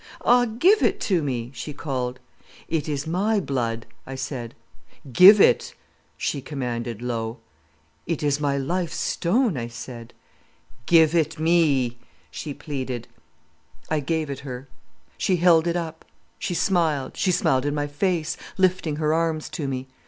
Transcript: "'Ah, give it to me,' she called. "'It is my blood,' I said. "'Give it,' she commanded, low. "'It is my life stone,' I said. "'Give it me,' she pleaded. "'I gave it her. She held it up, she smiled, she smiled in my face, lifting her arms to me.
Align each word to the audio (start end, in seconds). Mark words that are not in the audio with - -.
"'Ah, 0.25 0.45
give 0.45 0.81
it 0.81 0.99
to 0.99 1.21
me,' 1.21 1.51
she 1.53 1.73
called. 1.73 2.19
"'It 2.67 2.89
is 2.89 3.05
my 3.05 3.39
blood,' 3.39 3.85
I 4.07 4.15
said. 4.15 4.55
"'Give 5.13 5.39
it,' 5.39 5.75
she 6.17 6.41
commanded, 6.41 7.03
low. 7.03 7.37
"'It 8.07 8.23
is 8.23 8.39
my 8.39 8.57
life 8.57 8.91
stone,' 8.91 9.57
I 9.59 9.67
said. 9.67 10.15
"'Give 10.87 11.13
it 11.13 11.37
me,' 11.37 11.99
she 12.31 12.51
pleaded. 12.51 13.07
"'I 13.91 13.99
gave 13.99 14.31
it 14.31 14.39
her. 14.39 14.67
She 15.19 15.35
held 15.35 15.67
it 15.67 15.75
up, 15.75 16.03
she 16.39 16.55
smiled, 16.55 17.15
she 17.15 17.31
smiled 17.31 17.67
in 17.67 17.75
my 17.75 17.85
face, 17.85 18.37
lifting 18.57 18.95
her 18.95 19.13
arms 19.13 19.49
to 19.49 19.67
me. 19.67 19.85